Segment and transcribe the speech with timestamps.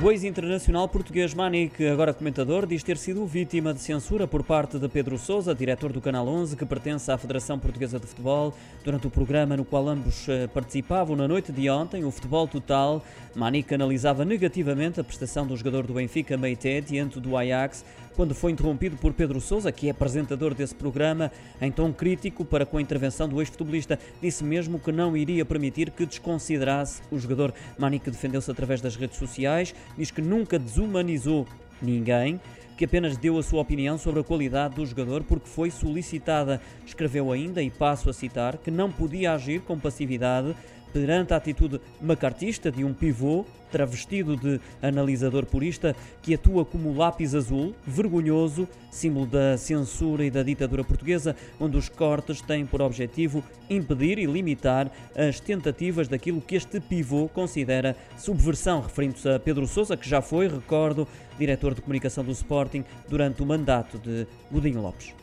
[0.00, 4.88] O ex-internacional português Manique, agora comentador, diz ter sido vítima de censura por parte de
[4.88, 8.54] Pedro Sousa, diretor do Canal 11, que pertence à Federação Portuguesa de Futebol.
[8.84, 13.04] Durante o programa no qual ambos eh, participavam na noite de ontem, o Futebol Total,
[13.34, 17.84] Manique analisava negativamente a prestação do jogador do Benfica, Meite, diante do Ajax,
[18.18, 21.30] quando foi interrompido por Pedro Sousa, que é apresentador desse programa,
[21.62, 23.96] em tom crítico para com a intervenção do ex-futebolista.
[24.20, 27.54] Disse mesmo que não iria permitir que desconsiderasse o jogador.
[27.78, 31.46] Manique defendeu-se através das redes sociais, diz que nunca desumanizou
[31.80, 32.40] ninguém,
[32.76, 36.60] que apenas deu a sua opinião sobre a qualidade do jogador porque foi solicitada.
[36.86, 40.54] Escreveu ainda, e passo a citar, que não podia agir com passividade
[40.92, 47.34] perante a atitude macartista de um pivô travestido de analisador purista que atua como lápis
[47.34, 53.44] azul, vergonhoso, símbolo da censura e da ditadura portuguesa, onde os cortes têm por objetivo
[53.68, 59.96] impedir e limitar as tentativas daquilo que este pivô considera subversão, referindo-se a Pedro Sousa,
[59.96, 61.06] que já foi, recordo,
[61.38, 65.14] diretor de comunicação do Sporting durante o mandato de Godinho Lopes.